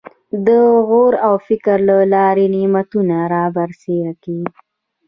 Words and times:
د 0.45 0.47
غور 0.87 1.13
او 1.27 1.35
فکر 1.47 1.77
له 1.89 1.97
لارې 2.13 2.45
نعمتونه 2.55 3.15
رابرسېره 3.33 4.13
کېږي. 4.23 4.53